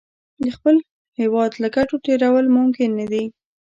د 0.43 0.45
خپل 0.55 0.75
هېواد 1.19 1.51
له 1.61 1.67
ګټو 1.75 1.95
تېرول 2.05 2.45
ممکن 2.57 2.89
نه 2.99 3.05
دي. 3.11 3.25